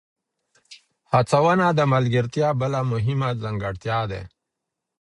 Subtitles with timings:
[1.13, 4.21] هڅونه د ملګرتیا بله مهمه ځانګړتیا ده.